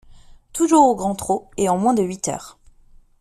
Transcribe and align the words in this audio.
Toujours 0.51 0.87
au 0.87 0.95
grand 0.95 1.13
trot, 1.13 1.51
et 1.57 1.69
en 1.69 1.77
moins 1.77 1.93
de 1.93 2.01
huit 2.01 2.27
heures. 2.27 2.57